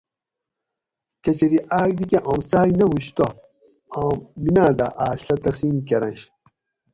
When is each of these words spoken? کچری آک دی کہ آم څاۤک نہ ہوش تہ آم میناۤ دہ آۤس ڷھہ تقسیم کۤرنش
کچری 1.23 1.59
آک 1.79 1.89
دی 1.97 2.05
کہ 2.09 2.17
آم 2.31 2.39
څاۤک 2.49 2.69
نہ 2.79 2.85
ہوش 2.89 3.05
تہ 3.17 3.27
آم 3.99 4.17
میناۤ 4.41 4.71
دہ 4.77 4.87
آۤس 5.05 5.19
ڷھہ 5.25 5.35
تقسیم 5.45 5.75
کۤرنش 5.87 6.21